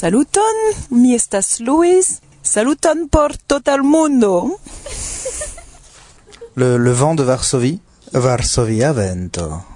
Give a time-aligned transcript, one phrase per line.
[0.00, 0.56] Saluton,
[0.88, 2.22] mi estas Luis.
[2.40, 4.56] Saluton por todo el mundo.
[6.54, 9.69] Le, le vent de Varsovie, Varsovia vento.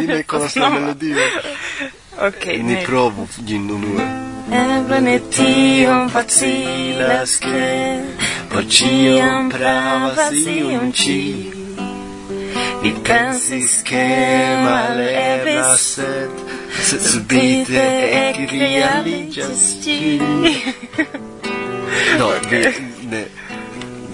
[0.00, 1.26] Dime cosa sta melodija.
[2.18, 2.28] Okej.
[2.28, 4.04] Okay, Ni provu gin unue.
[4.50, 8.02] Eble ne tiom facilas ke
[8.50, 11.20] por ĉiam pravas iun ĉi.
[12.82, 13.84] Mi pensis
[14.64, 16.30] male e sed
[16.82, 20.20] se subite e ekrealiĝas ĝi.
[22.18, 22.72] No, ne,
[23.10, 23.24] ne.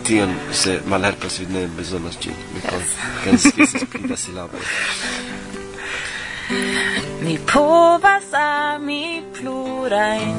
[0.06, 2.38] tion se malhelpas vi ne bezonas ĝin.
[2.54, 2.60] Mi
[3.24, 4.64] pensis pli da silaboj.
[7.22, 10.36] Mi povas ami plurajn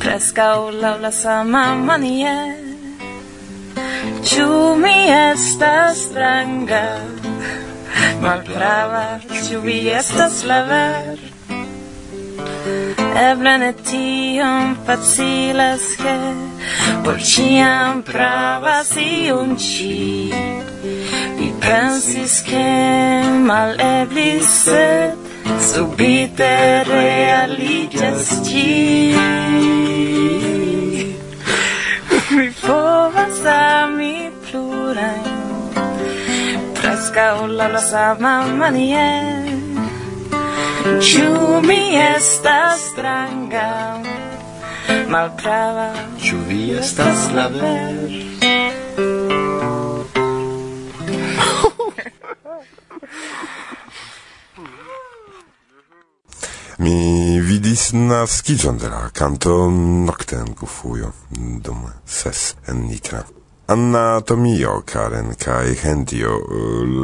[0.00, 2.66] preskaŭ laŭ la sama maniero
[4.26, 4.46] Ĉu
[4.82, 6.82] mi estas stranga
[8.22, 9.04] malprava
[9.46, 11.22] Ĉu vi estas la ver
[13.22, 16.16] Eble ne tiom facilas ke
[17.04, 20.32] por ciam pravas iun ci.
[21.38, 25.16] Mi pensis che mal eblis, sed
[25.60, 29.14] subite realigas ci.
[32.36, 35.30] Mi povas ami plurain,
[36.74, 39.54] prescau la la sama manier.
[41.06, 44.05] Ĉu mi estas stranga?
[45.08, 48.10] malprava Ĉu vi estas la ver?
[56.78, 59.54] Mi vidis naskiĝon de la canto
[60.06, 61.10] nokte kufujo
[61.64, 63.22] dum ses en Nitra.
[63.66, 66.36] Anatomio, Karen kai Hentio,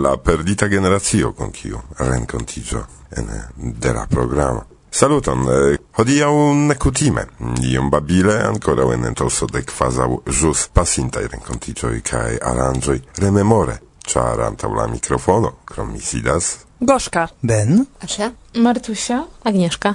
[0.03, 2.87] la perdita generacio con kiu rencontigio
[3.17, 4.72] en de la programma.
[4.93, 7.25] Saluton, eh, hodiau necutime,
[7.65, 14.75] iom babile, ancora en entoso de quasau jus pasintai rencontigioi cae arangioi rememore, char antau
[14.75, 16.67] la microfono, krom mi sidas.
[16.79, 17.29] Goszka.
[17.41, 17.87] Ben.
[18.01, 18.33] Asia.
[18.55, 19.25] Martusia.
[19.45, 19.95] Agnieszka.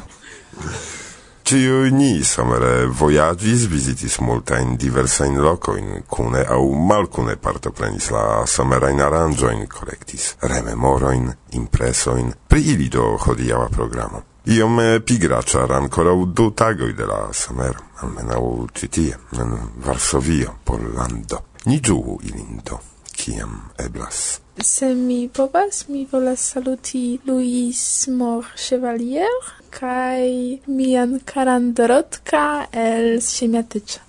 [1.44, 9.68] Ciu ni somere voyagis visitis multain diversain locoin, cune au malcune partoprenis la somerain aranjoin
[9.68, 17.06] collectis, rememoroin, impresoin, pri ili do hodiaua programo iom pigra, ĉar ancora du tagoj de
[17.06, 18.44] la somero, almenaŭ
[18.74, 21.44] ĉi tie, en Varsovio, Pollando.
[21.66, 22.80] Ni ĝuu ilinto,
[23.12, 24.40] kiam eblas.
[24.59, 30.24] Se mi povas, mi volas saluti Luis Mor Chevalier kaj
[30.68, 34.00] mian karan Dorotka el Siemiatycza.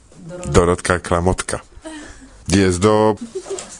[0.46, 1.60] Dorotka Klamotka.
[2.46, 3.16] Dies do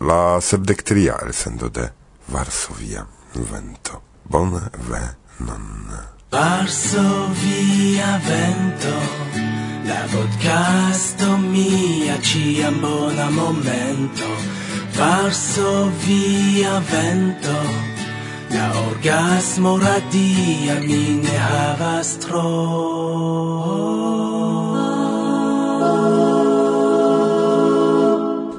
[0.01, 1.89] la sebdektria el sendo de
[2.29, 4.03] Varsovia vento.
[4.29, 6.18] Bonvenon.
[6.31, 7.01] Varso
[7.41, 8.95] via vento,
[9.85, 14.29] la podcasto mia ciam bona momento.
[14.93, 17.57] Varso via vento,
[18.51, 22.43] la orgasmo radia mi ne havas tro.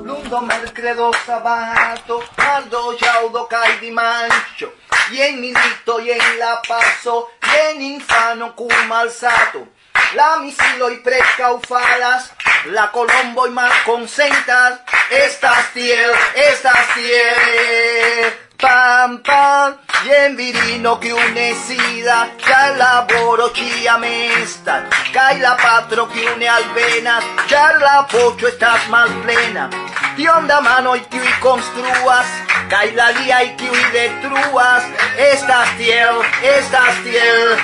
[0.08, 4.74] Lundo, mercredo, sabato, mardo, ciaudo, cai di mancio,
[5.12, 9.68] jen milito, jen la paso, en infano cumalsato.
[10.16, 12.32] La misilo y precaufadas,
[12.66, 14.80] la colombo y mal consentas,
[15.12, 18.49] estas tiel, estas tiel.
[18.62, 24.84] Pam, pam, jen virino que une sida, ya laboro chia mesta,
[25.14, 29.70] cae la patro que une alvenas, ya la pocho estás más plena.
[30.18, 32.28] Tion da mano y que construas,
[32.70, 34.84] cae la día y tiui detruas,
[35.18, 37.58] estás tiel, estás tiel.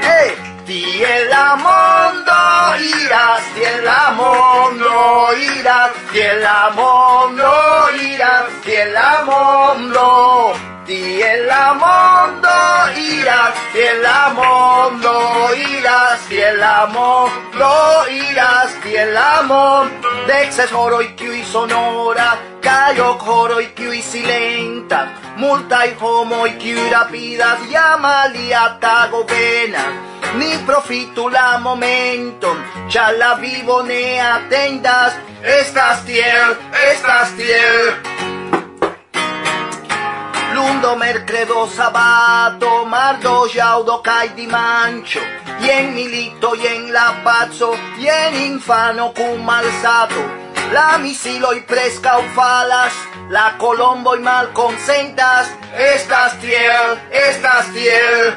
[0.00, 0.41] Hey!
[0.72, 2.36] Tiel la mondo
[2.80, 7.52] iras, tiel la mondo iras, tiel la mondo
[8.00, 10.71] iras, tiel la mondo iras.
[10.92, 12.50] Tiel la mondo
[13.00, 15.14] iras, tiel la mondo
[15.54, 17.70] iras, tiel la mondo
[18.10, 25.00] iras, tiel la mondo dexes ses horoi kiui sonora, kai ok horoi kiui homo
[25.38, 29.84] multai homoi kiui rapidas, llama liata govena.
[30.34, 32.58] Ni profitu la momenton,
[32.90, 36.54] cha la vivo ne atendas, estas tiel,
[36.90, 38.31] estas tiel
[40.62, 45.20] lundo, mercredo, sabato, mardo, jaudo, cae dimancio,
[45.60, 50.22] ien milito, ien la pazzo, ien infano cum malsato,
[50.72, 52.94] la misiloi prescau falas,
[53.28, 58.34] la colomboi mal consentas, estas tiel, estas tiel.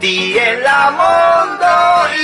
[0.00, 1.33] Tiel amor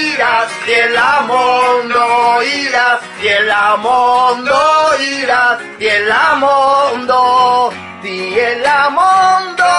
[0.00, 4.60] iras fiel la mondo iras fiel la mondo
[5.20, 9.70] iras fiel la mondo, fiel la mondo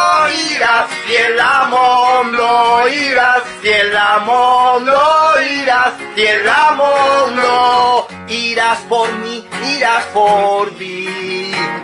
[0.53, 5.01] iras fiel la mondo iras fiel la mondo
[5.59, 9.45] iras fiel la mondo iras por mi
[9.75, 11.81] iras por vi.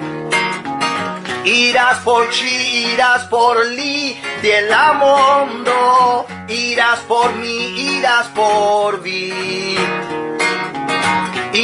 [1.48, 10.27] Irás por chi, irás por li, de la mondo, irás por mi, irás por vi.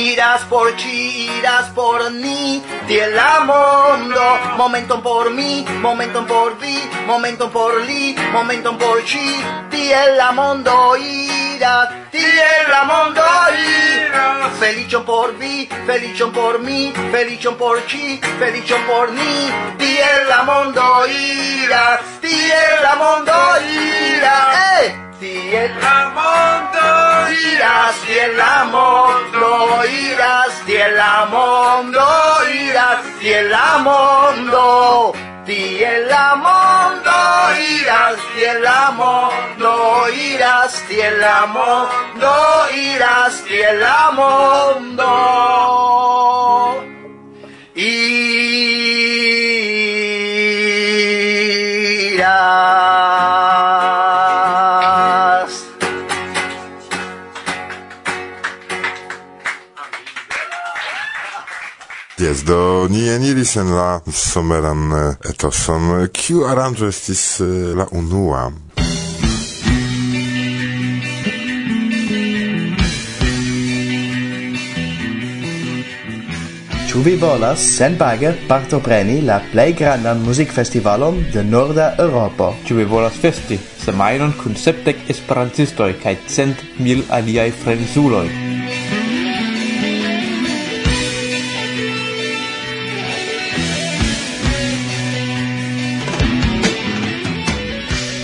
[0.03, 4.21] Iras por ci, iras por ni, tiel la mondo,
[4.57, 6.77] momenton por mi, momenton por vi,
[7.07, 9.41] momenton por li, momenton por ci,
[9.71, 13.23] tiel la mondo iras, tiel la mondo
[13.57, 14.51] iras.
[14.59, 21.07] Felicion por vi, felicion por mi, felicion por ci, felicion por ni, tiel la mondo
[21.07, 23.33] iras, tiel la mondo
[23.71, 26.72] iras, eh, tiel la mondo
[27.33, 29.13] irás y la amor
[29.89, 31.85] irás y el amor
[32.53, 35.13] irás y el amor no
[35.45, 37.01] y el amor
[37.59, 39.33] irás y la amor
[40.13, 41.89] irás y el amor
[42.73, 44.81] irás y amor
[62.33, 65.83] Yes, do ni eniris en la someran eh, etoson.
[66.17, 68.47] Kiu aranĝo estis eh, la unua?
[76.89, 82.55] Ĉu vi volas senpage partopreni la plej grandan muzikfestivalon de Norda Eŭropo?
[82.65, 88.42] Ĉu vi volas festi semajnon kun sepdek esperantistoj kaj cent mil aliaj frenzuloj?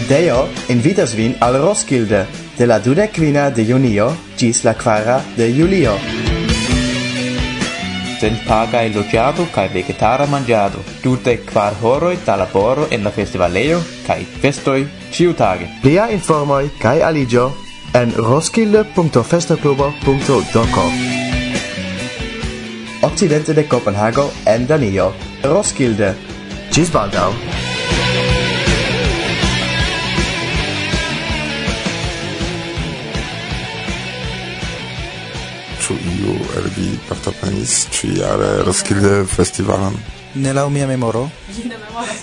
[0.09, 2.25] Deo invitas vin al Roskilde
[2.57, 5.93] de la dudekvina de junio ĝis la 4 de julio.
[8.19, 14.87] Senpagaj loĝado kaj vegetara manĝado, tute kvar horoj da laboro en la festivalejo kaj festoj
[15.13, 15.65] ĉiutage.
[15.85, 17.45] Plia informoj kaj aliĝo
[17.93, 20.85] en roskilde.festoklubo.doko.
[23.03, 25.13] Occidente de Copenhago en Danio.
[25.43, 26.13] Roskilde.
[26.73, 27.68] Ĝis baldaŭ.
[35.89, 39.95] ĉu iu el vi partoprenis ĉiujare Roskilde festivalon?
[40.37, 41.23] Ne laŭ mia memoro.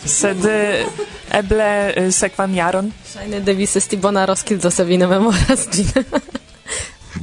[0.06, 0.86] Sed eh,
[1.34, 2.92] eble eh, sekvan jaron.
[3.10, 5.90] Ŝajne devis esti bona Roskildo, se vi ne memoras ĝin.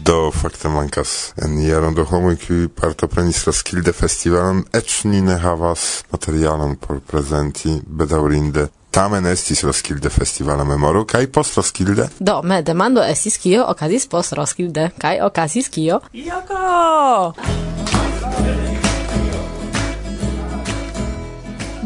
[0.04, 6.04] Do fakte mankas en jaron do homoj kiuj partoprenis Roskilde festivalon eĉ ni ne havas
[6.12, 12.08] materialon por prezenti bedaŭrinde tamen estis Roskilde Festivala Memoro kaj post Roskilde.
[12.20, 16.00] Do, me demando estis kio okazis post Roskilde kaj okazis kio?
[16.14, 17.34] Joko!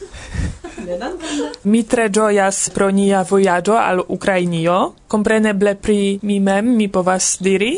[1.65, 4.79] Mi tre ĝojas pro nia vojaĝo al Ukrainio,
[5.13, 7.75] Compreneble pri mi mem mi povas diri,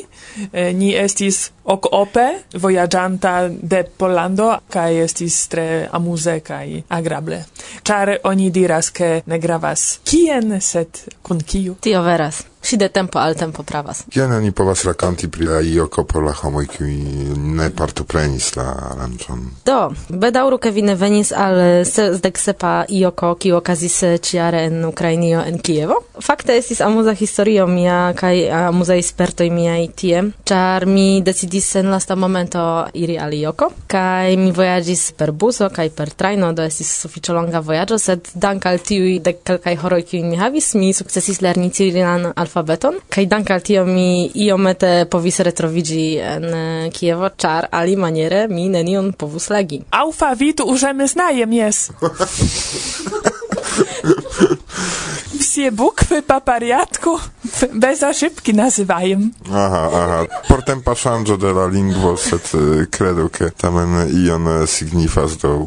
[0.52, 2.26] eh, ni estis ok ope
[2.60, 7.44] vojaĝanta de Pollando kai estis tre amuse kai agrable.
[7.82, 11.76] char oni diras ke ne gravas kien set kun kiu.
[11.80, 12.44] Tio veras.
[12.64, 14.04] Si de tempo al tempo pravas.
[14.08, 16.94] Kion oni povas rakonti pri la ioko por la homoj kiuj
[17.36, 19.42] ne partoprenis la aranĝon?
[19.66, 24.84] Do, bedaŭru ke vi ne venis al sesdek sepa ioko kiu okazis eh, ĉiare en
[24.88, 26.00] Ukrainio en Kievo.
[26.24, 31.90] Fakte estis amuza historio mia kai a muzei spertoj miaj tie, ĉar mi decidis en
[31.92, 32.62] lasta momento
[32.94, 37.62] iri al Ioko, kaj mi vojaĝis per buso kaj per trajno, do estis sufiĉe longa
[37.64, 42.30] vojaĝo, sed dank al tiuj dek kelkaj horoj kiujn mi havis, mi sukcesis lerni cirilan
[42.34, 46.04] alfabeton, kaj dank al tio mi iomete povis retroviĝi
[46.34, 46.50] en
[46.94, 49.82] Kievo, ĉar alimaniere mi nenion povus legi.
[49.90, 51.92] Aufa vidu użemy znajem jest.
[55.40, 57.20] Все буквы по порядку,
[57.72, 59.34] bez ошибки называем.
[59.50, 60.26] Aha, aha.
[60.48, 62.50] Por tempa ŝanĝo de la lingvo, sed
[62.90, 65.66] kredu ke tamen ion signifas do.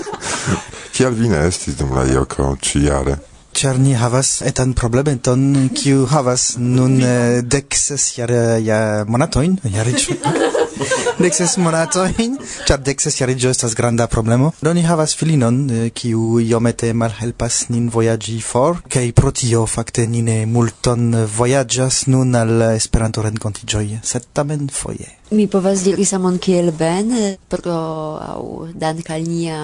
[0.91, 3.17] Kial vi ne estis dum la joko ĉi-jare?
[3.57, 10.09] ĉar ni havas etan problemeton, kiu havas nun eh, dek ses jar, ja monatojn, jariĝ.
[11.23, 14.51] dek ses monatojn ĉar dek ses jariĝo estas granda problemo.
[14.61, 20.07] Do ni havas filinon, eh, kiu iomete malhelpas nin vojaĝi for, kaj pro tio fakte
[20.07, 25.16] ni ne multon vojaĝas nun al Esperanto-renkontiĝoj sed tamen foje.
[25.29, 27.09] Mi povas diri samon kiel ben,
[27.51, 27.75] pro
[28.15, 29.57] au dank al nia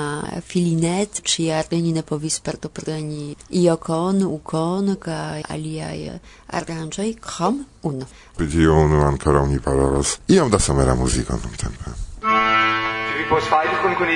[0.44, 6.20] filinet, ĉiare ni ne povis partopreni iokon, ukon kaj aliaj
[6.60, 8.04] aranĝoj, krom unu.
[8.44, 10.18] Unu ankoraŭ ni parolas.
[10.28, 11.96] Iom da somera muziko nuntempe.
[12.20, 14.12] Ĉu vi povas fajfi kun kun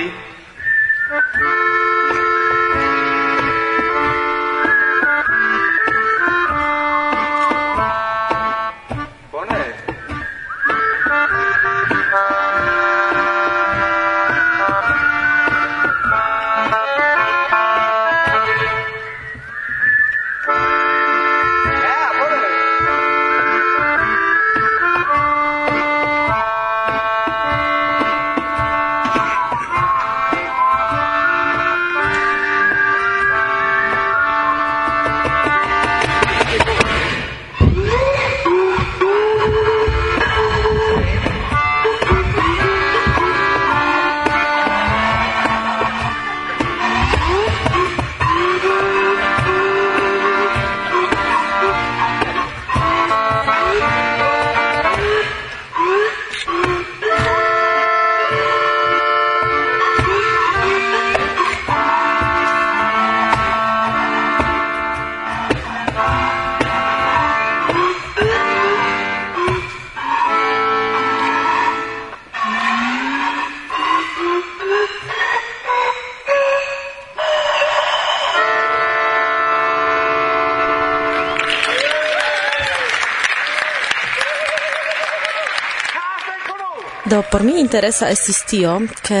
[87.18, 89.16] Do por mi interesa estis tio, ke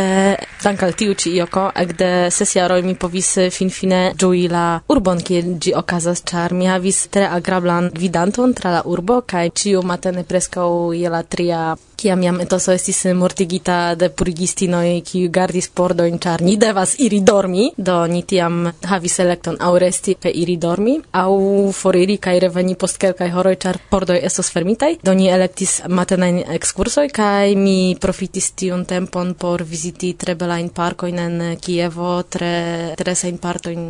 [0.62, 4.62] dank al tiu ĉi ioko ekde ses jaroj mi povis finfine ĝui la
[4.94, 9.82] urbon kie ĝi okazas, ĉar mi havis tre agrablan gvidanton tra la urbo kaj ĉiu
[9.82, 11.64] matene preskaŭ je la tria
[11.98, 17.64] kiam jam etoso estis mortigita de purigistinoj kiu gardis pordojn ĉar ni devas iri dormi
[17.88, 21.32] do ni tiam havis elekton aŭ resti kaj iri dormi aŭ
[21.80, 24.92] foriri kaj reveni post kelkaj horoj ĉar pordoj estos fermitaj.
[25.02, 31.22] Do ni elektis matenajn ekskursoj kaj mi profitis tiun tempon por viziti tre belajn parkojn
[31.26, 32.54] en Kievo tre
[32.92, 33.84] interesajn partojn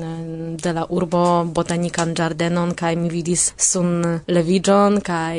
[0.65, 5.39] de la urbo botanikan ĝardenon kaj mi vidis sun leviĝon kaj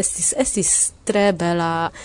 [0.00, 1.90] estis estis tre bela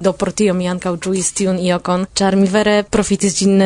[0.00, 3.62] Do pro tio mi ankaŭ ĝuis tiun iokon, ĉar mi vere profitis ĝin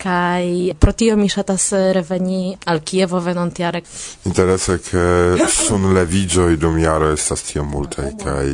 [0.00, 3.82] kaj pro tio mi ŝatas reveni al Kievo venontjare.
[4.24, 5.04] Interese ke
[5.52, 8.46] sunleviĝoj dum jaro estas tiom multaj kaj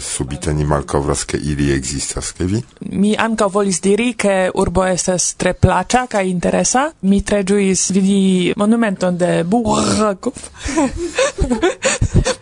[0.00, 2.62] subite ni malkovras ke ili ekzistas ke vi?
[2.80, 6.86] Mi ankaŭ volis diri ke urbo estas tre plaĉa kaj interesa.
[7.02, 10.40] Mi tre ĝuis vidi monumenton de Burakov.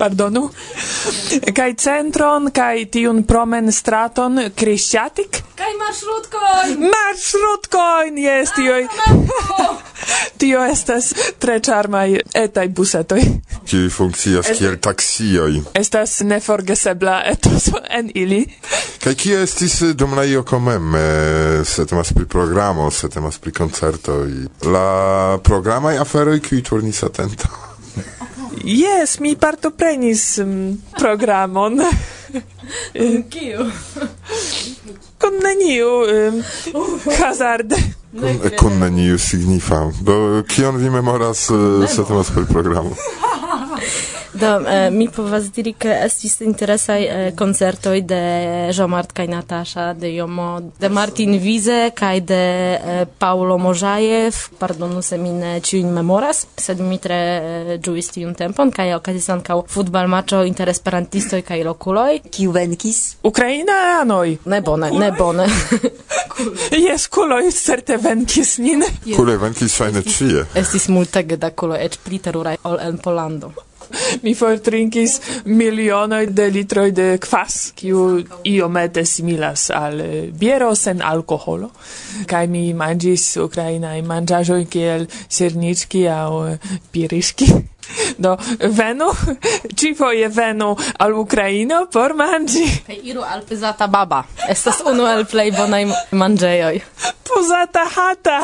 [0.01, 0.49] Pardonu.
[1.57, 6.91] kaj centron kaj tiun promen straton Stadion Kaj maršrutkojn!
[6.93, 8.87] Maršrutkojn, jes, tioj.
[10.39, 13.23] Tio estas tre charmai etaj busetoj.
[13.65, 15.63] Kiuj funkcias kiel taksioj.
[15.75, 18.43] Estas neforgesebla etoso en ili.
[19.05, 20.95] Kaj kie estis eh, dum la ioko mem?
[20.95, 24.29] Eh, se temas pri programo, se temas pri koncertoj.
[24.69, 27.49] La programaj aferoj kiuj turnis atento.
[28.65, 31.81] Jes, mi partoprenis um, programon.
[33.31, 33.71] Kio?
[35.37, 36.43] kun neniu um,
[37.21, 37.77] hazarde.
[38.21, 39.93] Kun, kun neniu signifa.
[40.01, 42.91] Do, kion vi memoras eh, uh, se temas per programo?
[44.41, 48.21] Do, eh, mi povas diri, ke estis interesaj eh, koncertoj de
[48.77, 52.43] Jean-Mart kaj Natasha, de Jomo, de Martin Wiese kaj de
[52.75, 58.35] eh, Paolo Možajev, pardonu se mi ne ĉiujn memoras, sed mi tre eh, ĝuis tiun
[58.37, 62.21] tempon kaj okazis ankaŭ futbalmaĉo inter esperantistoj kaj lokuloj.
[62.31, 63.17] Kiu venkis?
[63.25, 64.37] Ukrainanoj.
[64.45, 65.49] Ne bone, ne bone.
[66.87, 68.85] Jes, kuloj certe venkis nin.
[69.17, 70.45] Kuloj venkis fajne ĉie.
[70.61, 73.55] Estis multege da kuloj, eĉ pli teruraj ol en Polando.
[74.25, 81.71] mi fortrinkis milionoj de litroj de kvas, kiu iomete similas al eh, biero sen alkoholo.
[82.27, 87.51] Kaj mi manĝis ukrainaj manĝaĵoj kiel sernički aŭ eh, piriški.
[88.25, 89.11] Do venu,
[89.79, 92.67] ci foje venu al Ukraino por manĝi.
[92.87, 94.25] Kaj iru al pezata baba.
[94.49, 96.81] Estas unu el plej bonaj manĝejoj.
[97.27, 98.41] Puzata hata.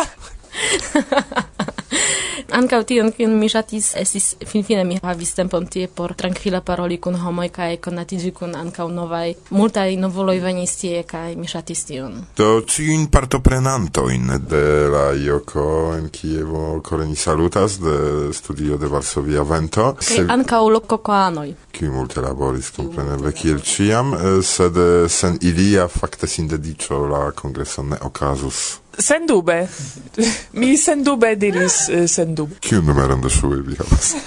[2.58, 7.16] Ankaŭ tion, kion mi ŝatis, estis finfine mi havis tempon tie por trankvile paroli kun
[7.20, 12.18] homoj kaj konatiĝi kun ankaŭ novaj multaj novuloj venis tie kaj mi ŝatis tion.
[12.37, 17.96] Do ĉiujn partoprenantojn de la Joko en Kievo kore ni salutas de
[18.32, 19.92] studio de Varsovia Vento.
[20.00, 20.26] Kaj Se...
[20.37, 21.49] ankaŭ lokokoanoj.
[21.72, 28.00] Kiu multe laboris kompreneble kiel ĉiam, eh, sed sen ilia fakte sindediĉo la kongreso ne
[28.02, 28.82] okazus.
[28.99, 29.68] Sendube.
[30.61, 32.61] Mi sendube diris eh, sendube.
[32.61, 34.14] Kiu numeron de ŝuoj vi havas?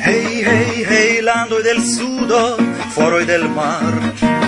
[0.00, 2.56] Hei, hei, hei, landoi del sudo,
[2.94, 3.94] foroj del mar,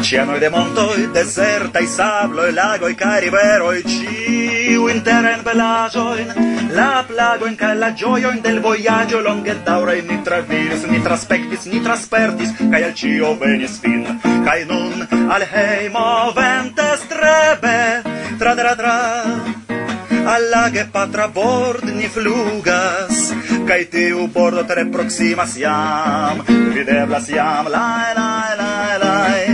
[0.03, 7.93] cianoi de montoj, desertaj sabloj, lagoj kaj riveroj, ĉiu interen belajoin la plagoin ca la
[7.93, 13.79] gioioin del voyaggio longe daurae ni traviris, ni traspectis, ni traspertis, cae al cio venis
[13.81, 14.05] fin,
[14.45, 18.03] cae nun al heimo ventes trebe,
[18.39, 18.99] tra tra tra,
[20.25, 23.35] al che patra bord ni flugas,
[23.67, 29.52] cae tiu bordo tre proximas jam, videblas jam, lai lai lai lai,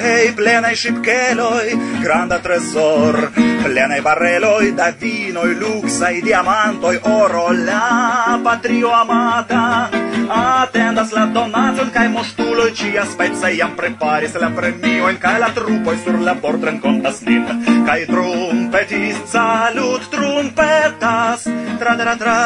[0.00, 3.30] hei, plenai shipkeloi, granda tresor,
[3.62, 9.90] plenai barreloi, da vinoi, luxai, diamantoi, oro la patrio amata.
[10.30, 16.20] Atendas la donacion kaj moŝtuloj cia spezza, iam preparis la premioin, kaj la trupoi, sur
[16.22, 17.46] la bord, rencontas nin
[17.86, 21.48] kai trumpetis, salut trumpetas
[21.80, 22.38] tra tra tra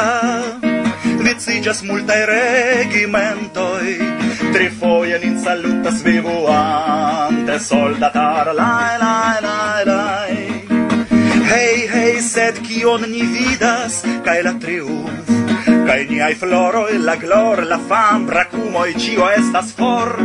[1.25, 3.95] Viciĝas multaj regimentoj,
[4.53, 8.55] trifoje nin salutas vivuan giovane soldatar.
[8.55, 10.67] Lai lai lai lai.
[11.51, 15.29] Hei hei sed kion ni vidas kai la triumf
[15.87, 20.19] kaj niaj floroj la glor la fam brakumoj cio estas for.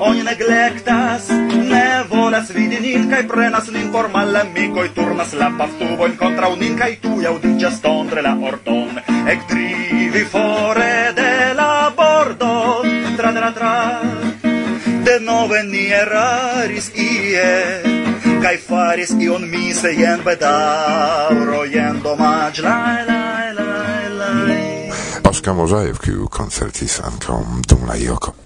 [0.00, 1.28] Oni neglectas,
[1.70, 6.94] ne volas vidi nin, kaj prenas nin por malamikoj, turnas la paftubojn kontraŭ nin, kaj
[7.02, 8.96] tuj aŭdiĝas tondre la orton,
[9.28, 11.29] ekdrivi fore de
[15.30, 17.82] nove ni eraris ie
[18.42, 24.58] Kaj faris ion mi se jen bedauro jen domaĝ laj laj laj laj
[25.24, 28.32] Paŝka Možajev, kiu koncertis ankaŭ dum la joko.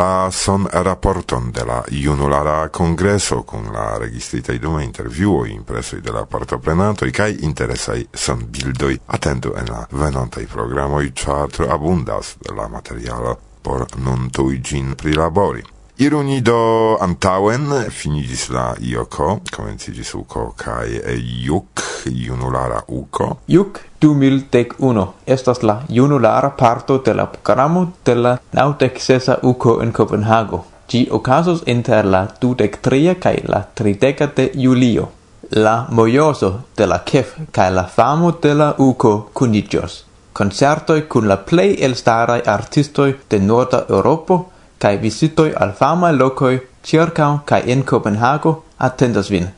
[0.00, 6.24] La son raporton de la junulara congreso con la registrita dum interviuo impresoi de la
[6.24, 13.51] partoprenantoi cae interesai son bildoi attendu en la venontai programoi, char abundas de la materialo
[13.62, 15.62] por nun tui gin prilabori.
[16.02, 23.28] Iru ni do antauen, finigis la ioko, comencigis uko kai e, juk, junulara uko.
[23.46, 29.92] Juk 2011 estas la junulara parto de la programo de la nautec sesa uko en
[29.92, 30.64] Copenhago.
[30.88, 35.08] Gi ocasos inter la 23 kai la 30 de julio.
[35.50, 41.36] La mojoso de la kef kai la famo de la uko kunigios concertoi cun la
[41.36, 48.64] plei elstarai artistoi de Norda Europo cae visitoi al famai locoi circao cae in Copenhago
[48.76, 49.48] attendas vin.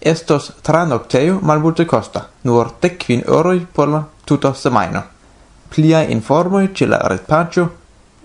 [0.00, 5.02] Estos tranocteo malmulte costa, nur decvin euroi por la tuta semaino.
[5.68, 7.70] Plia informoi ce la retpagio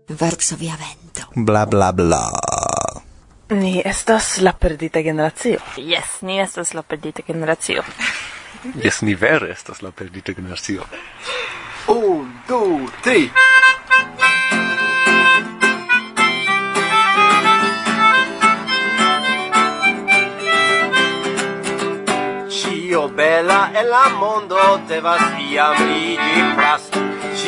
[0.10, 1.30] Varsovia vento.
[1.36, 2.32] Bla bla bla.
[3.50, 5.60] Ni estas la perdita generacio.
[5.78, 7.84] Yes, ni estas la perdita generacio.
[8.84, 10.86] yes, ni vere estas la perdita generacio.
[11.86, 13.32] Un, du, tri.
[22.50, 26.99] Cio bella e la mondo te vas iam igi prasto.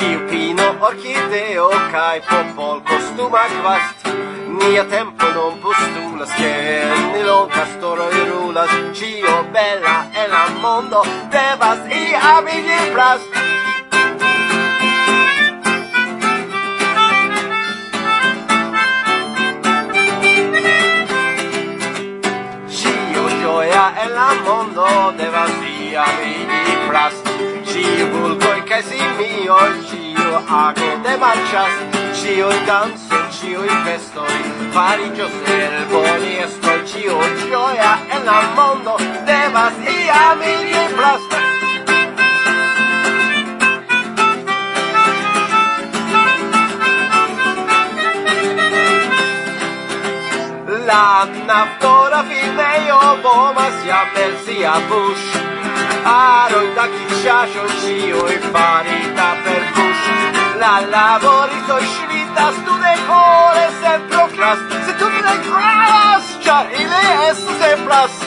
[0.02, 4.08] Ciupino, orchideo, cae popol costuma vast.
[4.48, 12.16] Nia tempo non postulas, che nilon castoro irulas, cio bella e la mondo devas i
[12.16, 13.22] abili plas.
[22.66, 27.31] Cio gioia e la mondo devas i abili plas
[29.52, 31.74] oi ciu ago de marchas
[32.20, 34.40] ciu danso ciu festoi.
[34.76, 38.96] Farigios el boni esto ciu gioia en la mondo
[39.28, 41.40] devas iam iri plasta
[50.88, 55.51] La naftora fineio bomas jam el sia buŝo
[56.12, 60.06] aro da kishash shio e farita per kush
[60.62, 67.72] la lavorito shvita stude core se procras se tu ne gras char ile es se
[67.86, 68.21] plas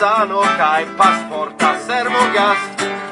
[0.00, 2.60] sano kai pasporta servogas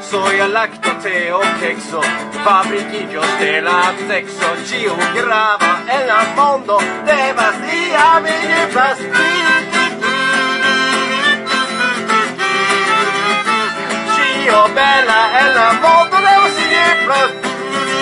[0.09, 2.01] soia lacto teo kexo
[2.45, 9.31] fabricigio de la sexo ciu grava el la mondo devas iam iri pastiti
[14.15, 17.97] Cio bella en la mondo devas iri pastiti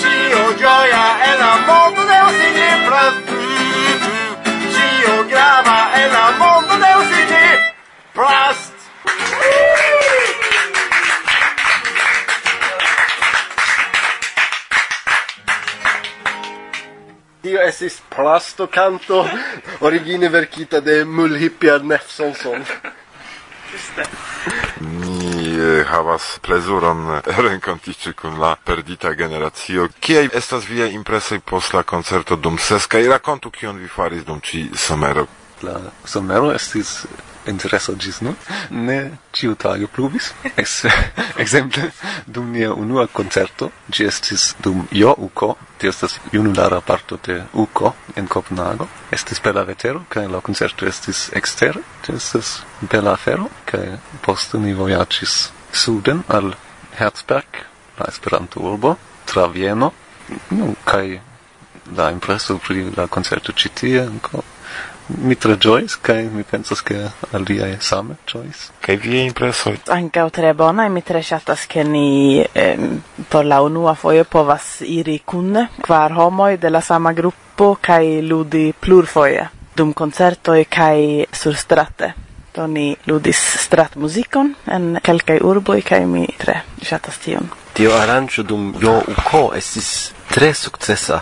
[0.00, 4.16] Cio gioia en la mondo devas iri pastiti
[4.74, 6.53] Cio grava el la mondo
[8.24, 8.72] Rust!
[17.42, 19.28] Tio esis plasto canto
[19.80, 22.64] origine verkita de Mulhippiar Nefsonson.
[24.80, 29.90] Mi eh, havas plezuron eh, renkontiĝi kun la perdita generacio.
[30.00, 34.40] Kiaj estas viaj impresoj post la koncerto dum ses kaj rakontu kion vi faris dum
[34.40, 35.28] ĉi somero?
[35.62, 35.76] La
[36.08, 37.02] somero estis
[37.46, 38.36] intereso gis nun,
[38.70, 40.32] ne ciu tagio pluvis.
[40.56, 40.84] Es,
[41.42, 41.90] exemple,
[42.26, 47.94] dum nia unua concerto, gi estis dum jo uco, ti estas junulara parto de uco
[48.16, 53.98] en Copenhago, estis bela vetero, cae la concerto estis exter, ti estis bela afero, cae
[54.24, 56.54] poste ni vojacis suden al
[56.98, 57.64] Herzberg,
[57.98, 59.92] la Esperanto urbo, tra Vieno,
[60.50, 61.20] nu, kai
[61.94, 64.53] la impreso pri la concerto citie, ancora,
[65.08, 66.96] mi tre ĝojas kai mi pensas ke
[67.32, 68.70] aliaj same ĝojas.
[68.80, 69.76] kai viaj impresoj?
[69.92, 72.78] Ankaŭ tre bona mi tre chatas ke ni eh,
[73.28, 78.72] por la unua fojo povas iri kun kvar homoj de la sama gruppo kai ludi
[78.80, 82.14] plurfoje dum kai sur surstrate.
[82.54, 87.48] Do ni ludis stratmuzikon en kelkaj urboj kaj mi tre ŝatas tion.
[87.74, 91.20] Tio aranĝo dum jo uko estis tre sukcesa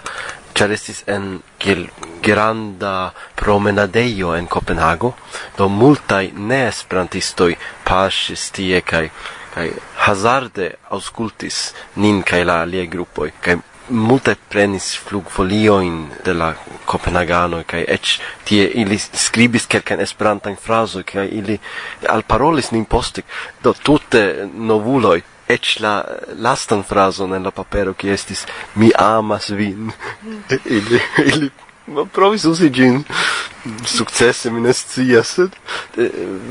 [0.55, 1.87] ĉar estis en kiel
[2.23, 5.13] granda promenadejo en Kopenhago,
[5.59, 7.55] do multaj neesperantistoj
[7.89, 9.07] paŝis tie kaj
[9.53, 9.67] kaj
[10.07, 11.57] hazarde aŭskultis
[12.01, 13.59] nin kaj la aliaj grupoj kaj
[13.93, 16.55] multe prenis flugfolioin de la
[16.87, 21.59] Copenhagano kai ec tie ili scribis kelkan esperantan frazo kai ili
[22.09, 23.23] alparolis nin poste.
[23.63, 25.21] Do tutte novuloi
[25.55, 25.95] ec la
[26.39, 29.91] lastan frason en la papero qui estis mi amas vin.
[30.65, 31.51] Ili ili
[31.87, 33.03] ma provis usi gin.
[33.87, 35.57] Successe mi ne scias sed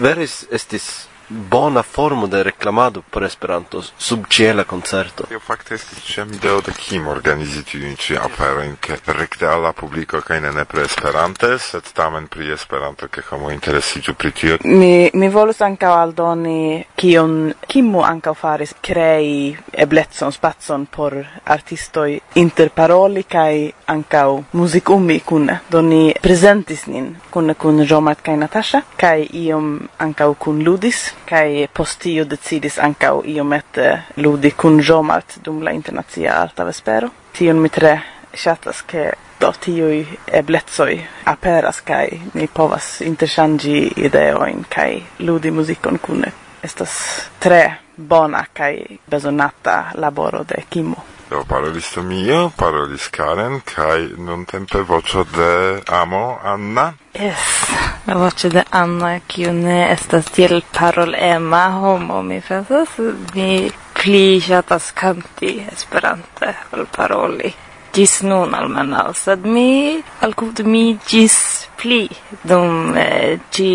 [0.02, 0.90] veris estis
[1.32, 5.26] bona formo de reclamado por Esperanto sub ĉiela koncerto.
[5.30, 9.72] Tio fakte estis ĉiam ideo de Kim organizi tiujn ĉi aferojn ke rekte al la
[9.74, 14.58] publiko kaj ne nepre Esperante, sed tamen pri Esperanto ke homo interesiĝu pri tio.
[14.64, 21.16] Mi mi volus ankaŭ aldoni kion Kimu ankaŭ faris krei eblecon spacon por
[21.46, 25.60] artistoj interparoli kaj ankaŭ muzikumi kune.
[25.70, 31.70] Do ni prezentis nin kune kun Romart kaj Natasha kaj iom ankaŭ kun ludis kai
[31.74, 37.10] postio decidis ancau iomete eh, ludi kun Jomart dum la internazia alta vespero.
[37.32, 37.94] Tion mi tre
[38.34, 40.98] shatas ke do tiui eblezoi
[41.32, 46.34] aperas kai ni povas interchangi ideoin kai ludi muzikon kune.
[46.64, 46.92] Estas
[47.40, 47.64] tre
[47.98, 51.11] bona kai besonata laboro de Kimo.
[51.32, 56.94] Do parolis Tomio, parolis Karen, kai non tempe vocio de amo, Anna?
[57.14, 57.72] Yes,
[58.06, 62.98] voce de Anna, kiu ne estas tiel parol ema homo, mi pensas,
[63.34, 67.54] mi pli ŝatas kanti Esperante ol paroli
[67.96, 71.38] gis nun almenaŭ, sed mi alkultimiĝis
[71.80, 72.02] pli
[72.44, 73.72] dum eh, ĉi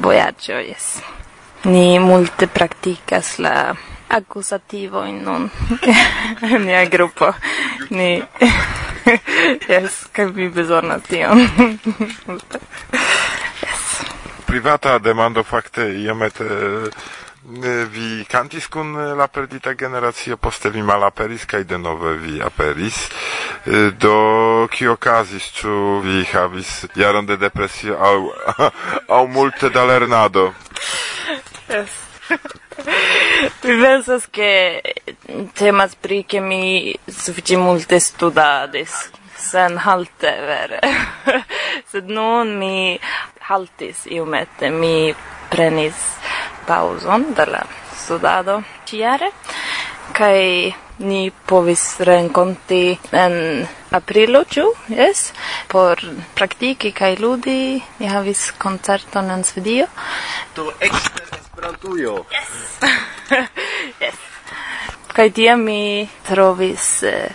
[0.00, 0.88] vojaĝoj, yes.
[1.68, 3.56] Ni multe praktikas la
[4.08, 5.48] accusativo in non
[6.58, 7.34] mia gruppo.
[7.88, 8.26] Ni.
[9.68, 11.78] Yes che mi bisogna tio yes.
[14.44, 16.90] Privata demando fakte iomet eh,
[17.86, 23.08] vi cantis kun la perdita generacio poste vi malaperis kaj denove vi aperis.
[23.64, 28.32] Eh, do ki okazis ĉu vi havis jaron de depresio au
[29.18, 30.52] au multe da lernado
[31.68, 31.90] yes.
[33.62, 34.82] Mi pensas che
[35.52, 40.80] temas pri che mi suffici multe studadis sen halte vere.
[41.90, 42.98] Sed nun mi
[43.48, 45.14] haltis iomete, mi
[45.48, 45.94] prenis
[46.64, 49.32] pauzon de la studado Ciare
[50.12, 54.64] kai ni povis renkonti en aprilo, ĉu?
[54.88, 55.32] yes?
[55.68, 56.00] por
[56.34, 57.82] praktiki kaj ludi.
[57.98, 59.86] Ni havis koncerton en Svedio.
[60.56, 62.24] Do ekster Esperantujo.
[62.30, 62.52] Yes.
[64.02, 64.22] yes.
[65.16, 67.32] Kaj tiam mi trovis eh,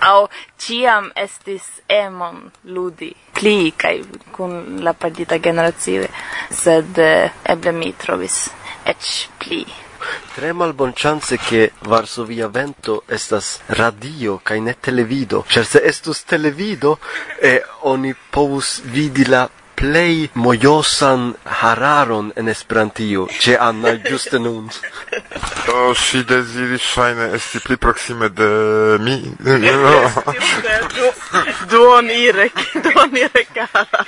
[0.00, 3.94] au ciam estis emon ludi pli kaj
[4.32, 4.52] kun
[4.84, 6.06] la partita generacio
[6.50, 8.36] sed eh, eble mi trovis
[8.84, 9.64] ec pli
[10.34, 10.52] Tre
[10.94, 15.44] chance che Varsovia Vento estas radio kaj ne televido.
[15.48, 16.98] Ĉar se estus televido,
[17.40, 24.68] e oni povus vidi la plej mojosan hararon en Esperantio, ĉe Anna giuste nun.
[25.66, 28.50] Do si deziris shaine esti pli proksime de
[29.00, 29.18] mi.
[31.70, 32.50] Duonire,
[32.86, 34.04] duonire kara.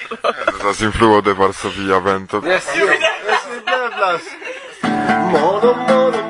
[0.55, 2.43] Estas influo de Varsovia Vento.
[2.45, 4.56] Yes, yes, yes, yes, yes,
[5.07, 6.26] もろもろ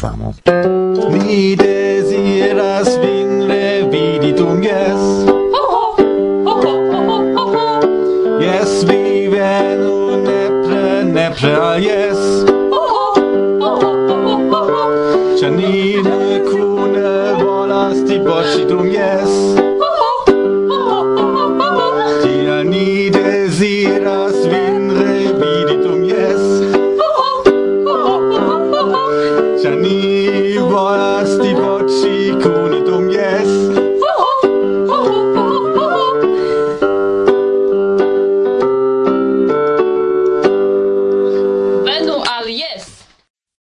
[0.00, 0.34] reklamo.
[1.10, 2.99] Mi desiras